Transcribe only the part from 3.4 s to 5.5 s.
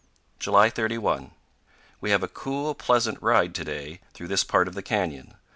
to day through this part of the canyon.